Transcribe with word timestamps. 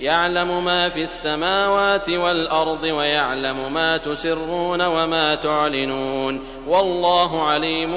يعلم 0.00 0.64
ما 0.64 0.88
في 0.88 1.02
السماوات 1.02 2.08
والأرض 2.10 2.82
ويعلم 2.82 3.72
ما 3.72 3.96
تسرون 3.96 4.86
وما 4.86 5.34
تعلنون 5.34 6.40
والله 6.66 7.42
عليم 7.42 7.92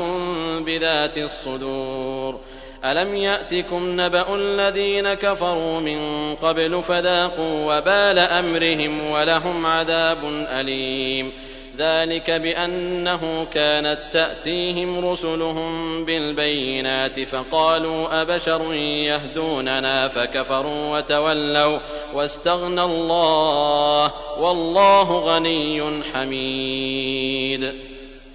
بذات 0.64 1.18
الصدور. 1.18 2.40
ألم 2.86 3.16
يأتكم 3.16 4.02
نبأ 4.02 4.36
الذين 4.36 5.14
كفروا 5.14 5.80
من 5.80 6.36
قبل 6.36 6.84
فذاقوا 6.84 7.78
وبال 7.78 8.20
أمرهم 8.20 9.12
ولهم 9.12 9.66
عذاب 9.66 10.18
أليم. 10.60 11.32
ذلك 11.78 12.32
بأنه 12.32 13.48
كانت 13.54 14.00
تأتيهم 14.12 15.06
رسلهم 15.06 16.06
بالبينات 16.06 17.20
فقالوا 17.20 18.22
أبشر 18.22 18.74
يهدوننا 19.06 20.08
فكفروا 20.08 20.98
وتولوا 20.98 21.80
واستغنى 22.14 22.84
الله 22.84 24.12
والله 24.40 25.20
غني 25.20 26.04
حميد. 26.14 27.74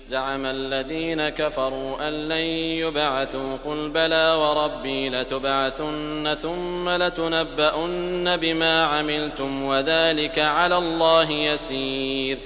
زعم 0.09 0.47
الذين 0.47 1.28
كفروا 1.28 2.09
أن 2.09 2.28
لن 2.28 2.47
يبعثوا 2.87 3.56
قل 3.67 3.91
بلى 3.91 4.37
وربي 4.41 5.09
لتبعثن 5.09 6.34
ثم 6.34 6.89
لتنبؤن 6.89 8.37
بما 8.37 8.84
عملتم 8.84 9.62
وذلك 9.62 10.39
على 10.39 10.78
الله 10.78 11.31
يسير. 11.31 12.39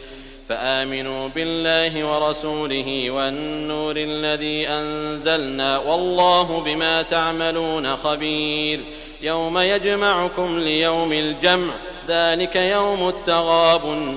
فآمنوا 0.50 1.28
بالله 1.28 2.04
ورسوله 2.04 3.10
والنور 3.10 3.96
الذي 3.96 4.68
أنزلنا 4.68 5.78
والله 5.78 6.60
بما 6.60 7.02
تعملون 7.02 7.96
خبير 7.96 8.84
يوم 9.22 9.58
يجمعكم 9.58 10.58
ليوم 10.58 11.12
الجمع 11.12 11.72
ذلك 12.08 12.56
يوم 12.56 13.08
التغاب 13.08 14.16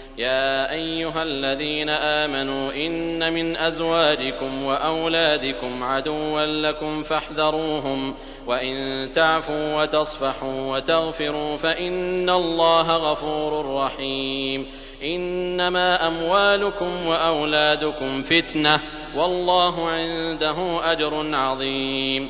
يا 0.17 0.71
أيها 0.71 1.23
الذين 1.23 1.89
آمنوا 1.89 2.73
إن 2.73 3.33
من 3.33 3.57
أزواجكم 3.57 4.63
وأولادكم 4.63 5.83
عدوا 5.83 6.41
لكم 6.41 7.03
فاحذروهم 7.03 8.13
وإن 8.47 9.09
تعفوا 9.15 9.81
وتصفحوا 9.81 10.75
وتغفروا 10.75 11.57
فإن 11.57 12.29
الله 12.29 12.97
غفور 12.97 13.75
رحيم 13.75 14.67
إنما 15.03 16.07
أموالكم 16.07 17.07
وأولادكم 17.07 18.23
فتنة 18.23 18.79
والله 19.15 19.89
عنده 19.89 20.91
أجر 20.91 21.35
عظيم 21.35 22.29